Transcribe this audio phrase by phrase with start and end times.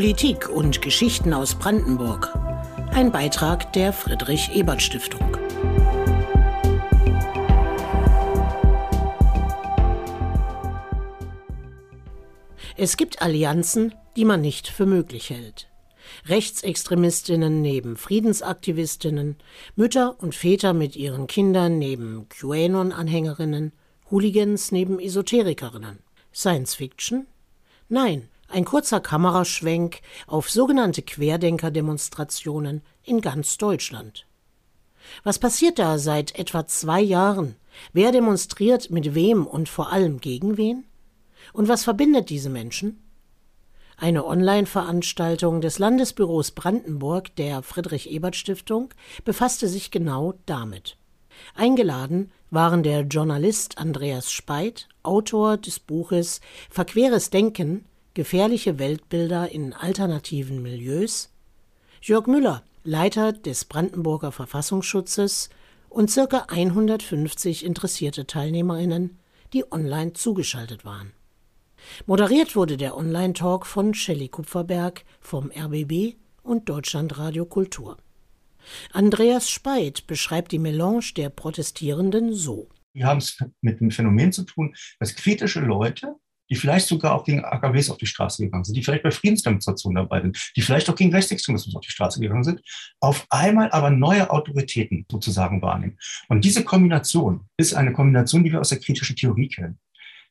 [0.00, 2.32] Politik und Geschichten aus Brandenburg.
[2.90, 5.36] Ein Beitrag der Friedrich Ebert Stiftung.
[12.78, 15.68] Es gibt Allianzen, die man nicht für möglich hält.
[16.24, 19.36] Rechtsextremistinnen neben Friedensaktivistinnen,
[19.76, 23.72] Mütter und Väter mit ihren Kindern neben QAnon-Anhängerinnen,
[24.10, 25.98] Hooligans neben Esoterikerinnen.
[26.32, 27.26] Science Fiction?
[27.90, 34.26] Nein, ein kurzer Kameraschwenk auf sogenannte Querdenker-Demonstrationen in ganz Deutschland.
[35.24, 37.56] Was passiert da seit etwa zwei Jahren?
[37.92, 40.84] Wer demonstriert mit wem und vor allem gegen wen?
[41.52, 43.02] Und was verbindet diese Menschen?
[43.96, 48.88] Eine Online-Veranstaltung des Landesbüros Brandenburg der Friedrich Ebert Stiftung
[49.24, 50.96] befasste sich genau damit.
[51.54, 60.62] Eingeladen waren der Journalist Andreas Speit, Autor des Buches Verqueres Denken, gefährliche Weltbilder in alternativen
[60.62, 61.32] Milieus,
[62.02, 65.50] Jörg Müller, Leiter des Brandenburger Verfassungsschutzes
[65.88, 69.18] und circa 150 interessierte Teilnehmerinnen,
[69.52, 71.12] die online zugeschaltet waren.
[72.06, 77.96] Moderiert wurde der Online-Talk von Shelley Kupferberg vom RBB und Deutschlandradio Kultur.
[78.92, 82.68] Andreas Speit beschreibt die Melange der Protestierenden so.
[82.92, 86.16] Wir haben es mit einem Phänomen zu tun, dass kritische Leute,
[86.50, 90.02] die vielleicht sogar auch gegen AKWs auf die Straße gegangen sind, die vielleicht bei Friedensdemonstrationen
[90.02, 92.60] dabei sind, die vielleicht auch gegen Rechtsextremismus auf die Straße gegangen sind,
[93.00, 95.96] auf einmal aber neue Autoritäten sozusagen wahrnehmen.
[96.28, 99.78] Und diese Kombination ist eine Kombination, die wir aus der kritischen Theorie kennen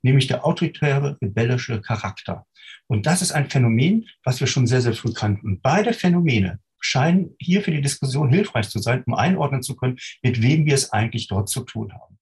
[0.02, 2.46] nämlich der autoritäre, rebellische Charakter.
[2.88, 5.46] Und das ist ein Phänomen, was wir schon sehr, sehr früh kannten.
[5.46, 9.98] Und beide Phänomene scheinen hier für die Diskussion hilfreich zu sein, um einordnen zu können,
[10.22, 12.18] mit wem wir es eigentlich dort zu tun haben.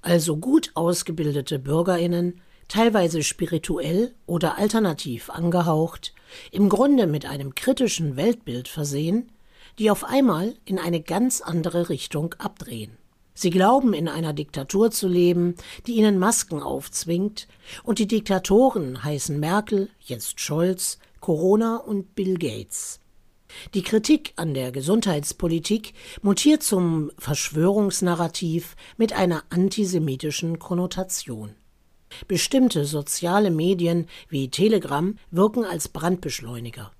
[0.00, 6.14] Also gut ausgebildete Bürgerinnen, teilweise spirituell oder alternativ angehaucht,
[6.50, 9.30] im Grunde mit einem kritischen Weltbild versehen,
[9.78, 12.96] die auf einmal in eine ganz andere Richtung abdrehen.
[13.34, 15.54] Sie glauben, in einer Diktatur zu leben,
[15.86, 17.48] die ihnen Masken aufzwingt,
[17.82, 23.00] und die Diktatoren heißen Merkel, jetzt Scholz, Corona und Bill Gates.
[23.74, 31.54] Die Kritik an der Gesundheitspolitik mutiert zum Verschwörungsnarrativ mit einer antisemitischen Konnotation.
[32.28, 36.90] Bestimmte soziale Medien wie Telegram wirken als Brandbeschleuniger.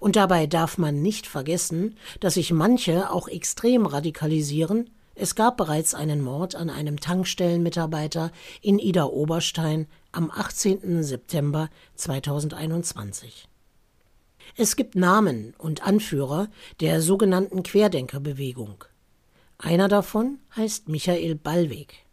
[0.00, 5.94] Und dabei darf man nicht vergessen, dass sich manche auch extrem radikalisieren es gab bereits
[5.94, 11.04] einen Mord an einem Tankstellenmitarbeiter in Ida-Oberstein am 18.
[11.04, 13.48] September 2021.
[14.56, 16.48] Es gibt Namen und Anführer
[16.80, 18.84] der sogenannten Querdenkerbewegung.
[19.56, 22.04] Einer davon heißt Michael Ballweg.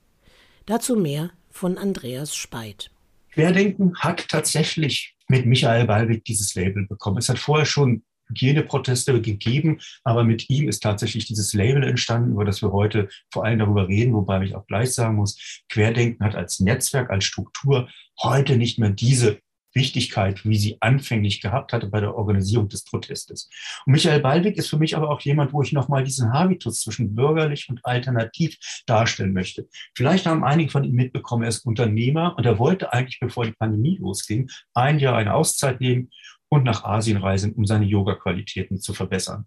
[0.67, 2.91] Dazu mehr von Andreas Speit.
[3.31, 7.17] Querdenken hat tatsächlich mit Michael Ballweg dieses Label bekommen.
[7.17, 12.45] Es hat vorher schon Hygieneproteste gegeben, aber mit ihm ist tatsächlich dieses Label entstanden, über
[12.45, 16.35] das wir heute vor allem darüber reden, wobei ich auch gleich sagen muss, Querdenken hat
[16.35, 17.89] als Netzwerk, als Struktur
[18.21, 19.39] heute nicht mehr diese
[19.73, 23.49] Wichtigkeit, wie sie anfänglich gehabt hatte bei der Organisierung des Protestes.
[23.85, 27.15] Und Michael Ballweg ist für mich aber auch jemand, wo ich nochmal diesen Habitus zwischen
[27.15, 29.67] bürgerlich und alternativ darstellen möchte.
[29.95, 33.53] Vielleicht haben einige von Ihnen mitbekommen, er ist Unternehmer und er wollte eigentlich, bevor die
[33.53, 36.09] Pandemie losging, ein Jahr eine Auszeit nehmen
[36.49, 39.45] und nach Asien reisen, um seine Yoga-Qualitäten zu verbessern.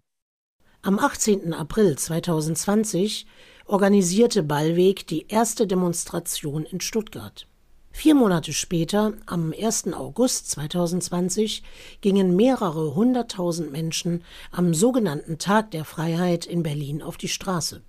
[0.81, 1.53] Am 18.
[1.53, 3.25] April 2020
[3.65, 7.47] organisierte Ballweg die erste Demonstration in Stuttgart.
[7.97, 9.93] Vier Monate später, am 1.
[9.93, 11.63] August 2020,
[12.01, 17.81] gingen mehrere hunderttausend Menschen am sogenannten Tag der Freiheit in Berlin auf die Straße.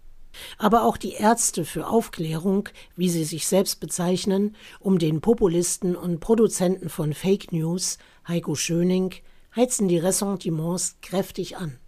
[0.58, 6.20] Aber auch die Ärzte für Aufklärung, wie sie sich selbst bezeichnen, um den Populisten und
[6.20, 9.12] Produzenten von Fake News Heiko Schöning
[9.56, 11.78] heizen die Ressentiments kräftig an.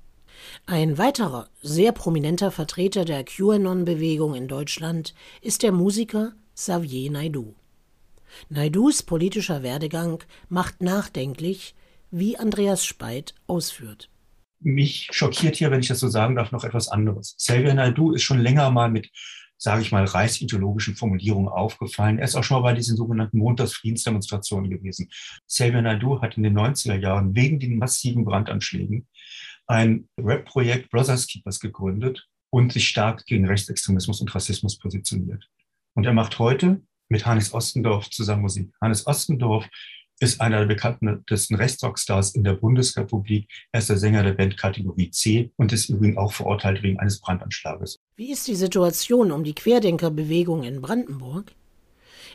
[0.66, 7.54] Ein weiterer, sehr prominenter Vertreter der QAnon-Bewegung in Deutschland ist der Musiker Xavier Naidu.
[8.48, 11.74] Naidus politischer Werdegang macht nachdenklich,
[12.10, 14.10] wie Andreas Speit ausführt.
[14.60, 17.36] Mich schockiert hier, wenn ich das so sagen darf, noch etwas anderes.
[17.36, 19.10] Xavier Naidu ist schon länger mal mit
[19.58, 22.18] sage ich mal, reichsideologischen Formulierungen aufgefallen.
[22.18, 25.10] Er ist auch schon mal bei diesen sogenannten Montagsfriedensdemonstrationen gewesen.
[25.46, 29.08] Xavier Naidu hat in den 90er Jahren wegen den massiven Brandanschlägen
[29.66, 35.44] ein Rap-Projekt Brothers Keepers gegründet und sich stark gegen Rechtsextremismus und Rassismus positioniert.
[35.94, 38.70] Und er macht heute mit Hannes Ostendorf zusammen Musik.
[38.80, 39.66] Hannes Ostendorf
[40.20, 43.48] ist einer der bekanntesten Rechtsrockstars in der Bundesrepublik.
[43.72, 47.20] Er ist der Sänger der Band Kategorie C und ist übrigens auch verurteilt wegen eines
[47.20, 47.98] Brandanschlages.
[48.16, 51.52] Wie ist die Situation um die Querdenkerbewegung in Brandenburg?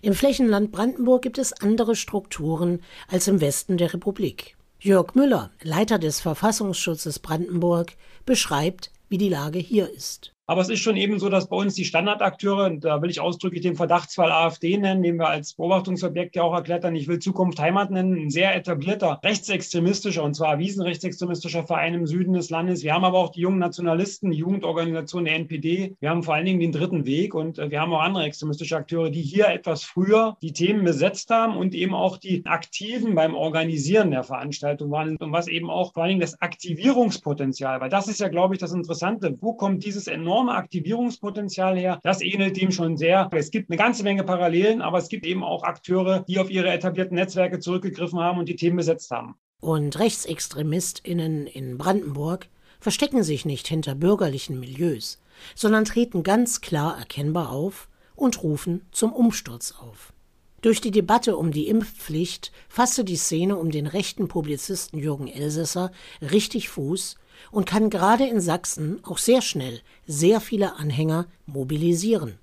[0.02, 4.56] Im Flächenland Brandenburg gibt es andere Strukturen als im Westen der Republik.
[4.80, 7.96] Jörg Müller, Leiter des Verfassungsschutzes Brandenburg,
[8.26, 10.34] beschreibt, wie die Lage hier ist.
[10.45, 13.62] Aber es ist schon eben so, dass bei uns die Standardakteure, da will ich ausdrücklich
[13.62, 17.60] den Verdachtsfall AfD nennen, den wir als Beobachtungsobjekt ja auch erklärt haben, ich will Zukunft
[17.60, 22.84] Heimat nennen, ein sehr etablierter rechtsextremistischer und zwar erwiesen rechtsextremistischer Verein im Süden des Landes.
[22.84, 25.95] Wir haben aber auch die jungen Nationalisten, die Jugendorganisation der NPD.
[26.01, 28.75] Wir haben vor allen Dingen den dritten Weg und äh, wir haben auch andere extremistische
[28.75, 33.34] Akteure, die hier etwas früher die Themen besetzt haben und eben auch die Aktiven beim
[33.34, 38.10] Organisieren der Veranstaltung waren und was eben auch vor allen Dingen das Aktivierungspotenzial, weil das
[38.10, 39.38] ist ja, glaube ich, das Interessante.
[39.40, 42.00] Wo kommt dieses enorme enorme Aktivierungspotenzial her.
[42.01, 43.30] Das ähnelt dem schon sehr.
[43.33, 46.69] Es gibt eine ganze Menge Parallelen, aber es gibt eben auch Akteure, die auf ihre
[46.69, 49.35] etablierten Netzwerke zurückgegriffen haben und die Themen besetzt haben.
[49.59, 52.47] Und RechtsextremistInnen in Brandenburg
[52.80, 55.21] verstecken sich nicht hinter bürgerlichen Milieus,
[55.53, 60.13] sondern treten ganz klar erkennbar auf und rufen zum Umsturz auf.
[60.62, 65.91] Durch die Debatte um die Impfpflicht fasste die Szene um den rechten Publizisten Jürgen Elsässer
[66.21, 67.18] richtig Fuß
[67.51, 72.38] und kann gerade in Sachsen auch sehr schnell sehr viele Anhänger mobilisieren.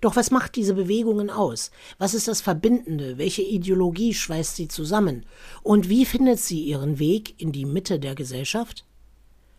[0.00, 1.70] Doch was macht diese Bewegungen aus?
[1.98, 3.18] Was ist das Verbindende?
[3.18, 5.26] Welche Ideologie schweißt sie zusammen?
[5.62, 8.84] Und wie findet sie ihren Weg in die Mitte der Gesellschaft?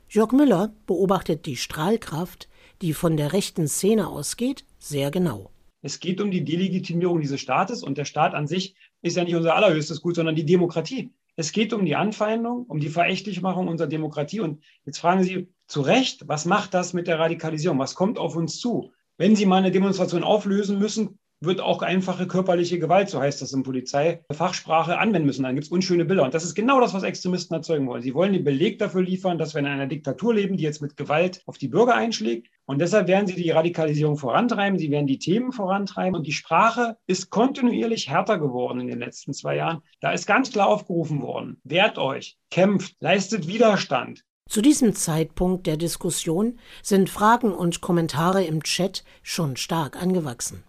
[0.09, 2.47] Jörg Müller beobachtet die Strahlkraft,
[2.81, 5.51] die von der rechten Szene ausgeht, sehr genau.
[5.81, 9.35] Es geht um die Delegitimierung dieses Staates und der Staat an sich ist ja nicht
[9.35, 11.11] unser allerhöchstes Gut, sondern die Demokratie.
[11.39, 14.39] Es geht um die Anfeindung, um die Verächtlichmachung unserer Demokratie.
[14.39, 17.77] Und jetzt fragen Sie zu Recht, was macht das mit der Radikalisierung?
[17.77, 18.91] Was kommt auf uns zu?
[19.17, 23.53] Wenn Sie mal eine Demonstration auflösen müssen, wird auch einfache körperliche Gewalt, so heißt das
[23.53, 25.43] in Polizeifachsprache, anwenden müssen.
[25.43, 26.23] Dann gibt es unschöne Bilder.
[26.23, 28.01] Und das ist genau das, was Extremisten erzeugen wollen.
[28.01, 30.97] Sie wollen den Beleg dafür liefern, dass wir in einer Diktatur leben, die jetzt mit
[30.97, 32.47] Gewalt auf die Bürger einschlägt.
[32.65, 36.15] Und deshalb werden sie die Radikalisierung vorantreiben, sie werden die Themen vorantreiben.
[36.15, 39.81] Und die Sprache ist kontinuierlich härter geworden in den letzten zwei Jahren.
[40.01, 44.23] Da ist ganz klar aufgerufen worden, wehrt euch, kämpft, leistet Widerstand.
[44.49, 50.63] Zu diesem Zeitpunkt der Diskussion sind Fragen und Kommentare im Chat schon stark angewachsen.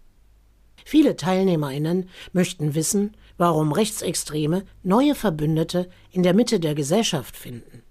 [0.91, 7.83] Viele Teilnehmerinnen möchten wissen, warum Rechtsextreme neue Verbündete in der Mitte der Gesellschaft finden.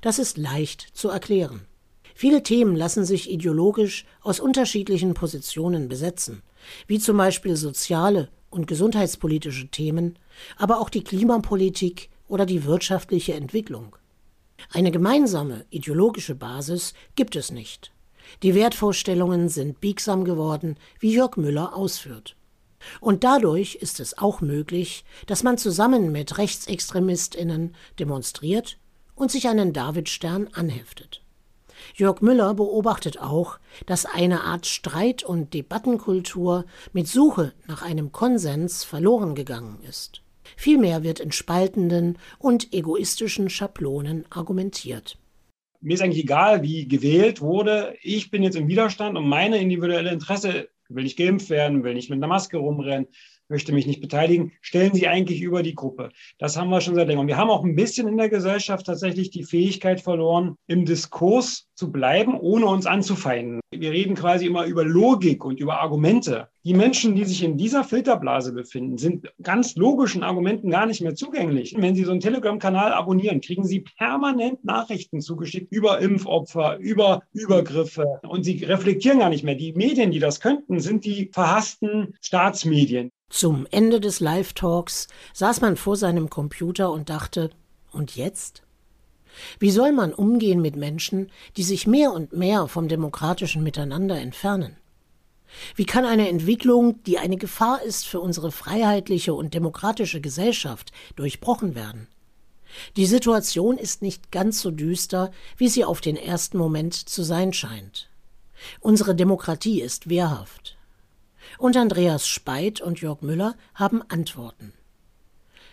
[0.00, 1.66] Das ist leicht zu erklären.
[2.14, 6.40] Viele Themen lassen sich ideologisch aus unterschiedlichen Positionen besetzen,
[6.86, 10.18] wie zum Beispiel soziale und gesundheitspolitische Themen,
[10.56, 13.94] aber auch die Klimapolitik oder die wirtschaftliche Entwicklung.
[14.70, 17.91] Eine gemeinsame ideologische Basis gibt es nicht.
[18.42, 22.36] Die Wertvorstellungen sind biegsam geworden, wie Jörg Müller ausführt.
[23.00, 28.78] Und dadurch ist es auch möglich, dass man zusammen mit Rechtsextremistinnen demonstriert
[29.14, 31.22] und sich einen Davidstern anheftet.
[31.94, 38.84] Jörg Müller beobachtet auch, dass eine Art Streit- und Debattenkultur mit Suche nach einem Konsens
[38.84, 40.22] verloren gegangen ist.
[40.56, 45.18] Vielmehr wird in spaltenden und egoistischen Schablonen argumentiert
[45.82, 47.96] mir ist eigentlich egal, wie gewählt wurde.
[48.02, 52.10] Ich bin jetzt im Widerstand und meine individuelle Interesse will nicht geimpft werden, will nicht
[52.10, 53.08] mit einer Maske rumrennen,
[53.52, 56.08] möchte mich nicht beteiligen, stellen sie eigentlich über die Gruppe.
[56.38, 57.28] Das haben wir schon seit längerem.
[57.28, 61.92] Wir haben auch ein bisschen in der Gesellschaft tatsächlich die Fähigkeit verloren, im Diskurs zu
[61.92, 63.60] bleiben, ohne uns anzufeinden.
[63.70, 66.48] Wir reden quasi immer über Logik und über Argumente.
[66.64, 71.16] Die Menschen, die sich in dieser Filterblase befinden, sind ganz logischen Argumenten gar nicht mehr
[71.16, 71.74] zugänglich.
[71.76, 78.20] Wenn Sie so einen Telegram-Kanal abonnieren, kriegen Sie permanent Nachrichten zugeschickt über Impfopfer, über Übergriffe
[78.22, 79.56] und Sie reflektieren gar nicht mehr.
[79.56, 83.10] Die Medien, die das könnten, sind die verhassten Staatsmedien.
[83.32, 87.48] Zum Ende des Live-Talks saß man vor seinem Computer und dachte,
[87.90, 88.62] und jetzt?
[89.58, 94.76] Wie soll man umgehen mit Menschen, die sich mehr und mehr vom demokratischen Miteinander entfernen?
[95.74, 101.74] Wie kann eine Entwicklung, die eine Gefahr ist für unsere freiheitliche und demokratische Gesellschaft, durchbrochen
[101.74, 102.08] werden?
[102.96, 107.54] Die Situation ist nicht ganz so düster, wie sie auf den ersten Moment zu sein
[107.54, 108.10] scheint.
[108.80, 110.76] Unsere Demokratie ist wehrhaft.
[111.58, 114.72] Und Andreas Speit und Jörg Müller haben Antworten.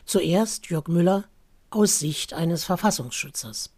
[0.06, 1.26] Zuerst Jörg Müller
[1.70, 3.74] aus Sicht eines Verfassungsschützers.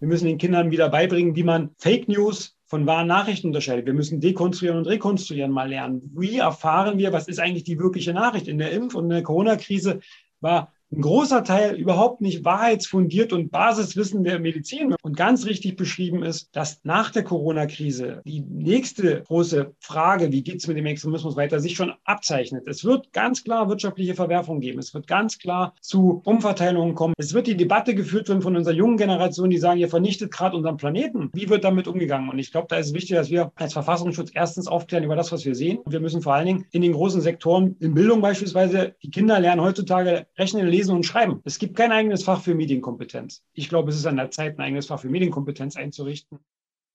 [0.00, 3.86] Wir müssen den Kindern wieder beibringen, wie man Fake News von wahren Nachrichten unterscheidet.
[3.86, 6.12] Wir müssen dekonstruieren und rekonstruieren mal lernen.
[6.14, 8.46] Wie erfahren wir, was ist eigentlich die wirkliche Nachricht?
[8.46, 10.00] In der Impf- und in der Corona-Krise
[10.40, 14.94] war ein großer Teil überhaupt nicht wahrheitsfundiert und Basiswissen der Medizin.
[15.02, 20.56] Und ganz richtig beschrieben ist, dass nach der Corona-Krise die nächste große Frage, wie geht
[20.56, 22.66] es mit dem Extremismus weiter, sich schon abzeichnet.
[22.66, 24.78] Es wird ganz klar wirtschaftliche Verwerfungen geben.
[24.78, 27.14] Es wird ganz klar zu Umverteilungen kommen.
[27.18, 30.56] Es wird die Debatte geführt werden von unserer jungen Generation, die sagen, ihr vernichtet gerade
[30.56, 31.30] unseren Planeten.
[31.34, 32.30] Wie wird damit umgegangen?
[32.30, 35.32] Und ich glaube, da ist es wichtig, dass wir als Verfassungsschutz erstens aufklären über das,
[35.32, 35.78] was wir sehen.
[35.78, 39.38] Und wir müssen vor allen Dingen in den großen Sektoren, in Bildung beispielsweise, die Kinder
[39.38, 41.40] lernen heutzutage rechnen, Lesen und Schreiben.
[41.44, 43.42] Es gibt kein eigenes Fach für Medienkompetenz.
[43.52, 46.38] Ich glaube, es ist an der Zeit, ein eigenes Fach für Medienkompetenz einzurichten.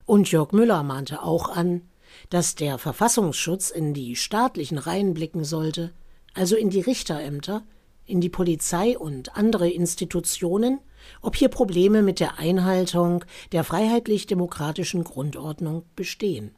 [0.06, 1.82] Und Jörg Müller mahnte auch an,
[2.30, 5.92] dass der Verfassungsschutz in die staatlichen Reihen blicken sollte,
[6.34, 7.64] also in die Richterämter,
[8.06, 10.80] in die Polizei und andere Institutionen,
[11.22, 16.56] ob hier Probleme mit der Einhaltung der freiheitlich-demokratischen Grundordnung bestehen.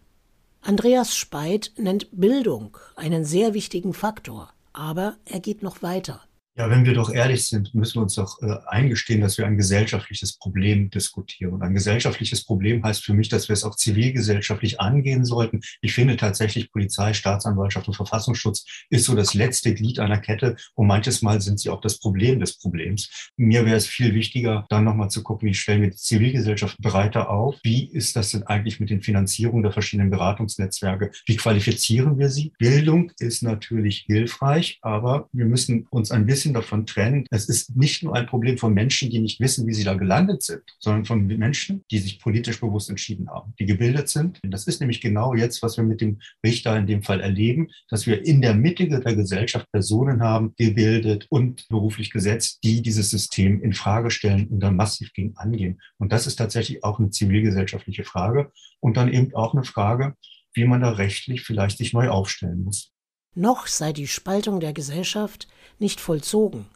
[0.62, 6.22] Andreas Speit nennt Bildung einen sehr wichtigen Faktor, aber er geht noch weiter.
[6.58, 9.58] Ja, wenn wir doch ehrlich sind, müssen wir uns doch äh, eingestehen, dass wir ein
[9.58, 11.52] gesellschaftliches Problem diskutieren.
[11.52, 15.60] Und ein gesellschaftliches Problem heißt für mich, dass wir es auch zivilgesellschaftlich angehen sollten.
[15.82, 20.56] Ich finde tatsächlich Polizei, Staatsanwaltschaft und Verfassungsschutz ist so das letzte Glied einer Kette.
[20.76, 23.32] Und manches Mal sind sie auch das Problem des Problems.
[23.36, 27.32] Mir wäre es viel wichtiger, dann nochmal zu gucken, wie stellen wir die Zivilgesellschaft breiter
[27.32, 27.58] auf?
[27.64, 31.12] Wie ist das denn eigentlich mit den Finanzierungen der verschiedenen Beratungsnetzwerke?
[31.26, 32.54] Wie qualifizieren wir sie?
[32.58, 37.26] Bildung ist natürlich hilfreich, aber wir müssen uns ein bisschen bisschen davon trennen.
[37.32, 40.44] Es ist nicht nur ein Problem von Menschen, die nicht wissen, wie sie da gelandet
[40.44, 44.40] sind, sondern von Menschen, die sich politisch bewusst entschieden haben, die gebildet sind.
[44.44, 47.70] Und das ist nämlich genau jetzt, was wir mit dem Richter in dem Fall erleben,
[47.90, 53.10] dass wir in der Mitte der Gesellschaft Personen haben, gebildet und beruflich gesetzt, die dieses
[53.10, 55.82] System in Frage stellen und dann massiv gegen angehen.
[55.98, 60.14] Und das ist tatsächlich auch eine zivilgesellschaftliche Frage und dann eben auch eine Frage,
[60.54, 62.95] wie man da rechtlich vielleicht sich neu aufstellen muss.
[63.36, 66.68] Noch sei die Spaltung der Gesellschaft nicht vollzogen,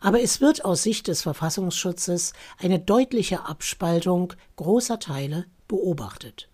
[0.00, 6.48] aber es wird aus Sicht des Verfassungsschutzes eine deutliche Abspaltung großer Teile beobachtet.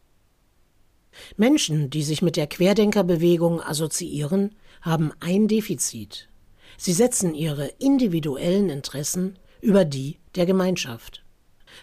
[1.37, 6.29] Menschen, die sich mit der Querdenkerbewegung assoziieren, haben ein Defizit.
[6.77, 11.26] Sie setzen ihre individuellen Interessen über die der Gemeinschaft.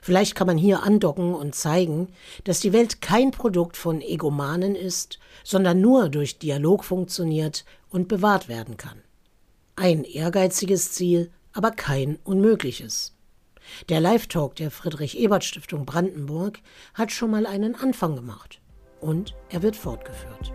[0.01, 2.09] Vielleicht kann man hier andocken und zeigen,
[2.43, 8.47] dass die Welt kein Produkt von Egomanen ist, sondern nur durch Dialog funktioniert und bewahrt
[8.47, 9.01] werden kann.
[9.75, 13.15] Ein ehrgeiziges Ziel, aber kein unmögliches.
[13.89, 16.59] Der Live-Talk der Friedrich-Ebert-Stiftung Brandenburg
[16.93, 18.59] hat schon mal einen Anfang gemacht.
[18.99, 20.53] Und er wird fortgeführt.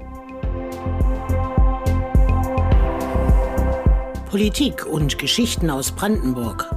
[4.31, 6.71] Politik und Geschichten aus Brandenburg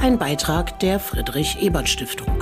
[0.00, 2.37] ein Beitrag der Friedrich Ebert Stiftung.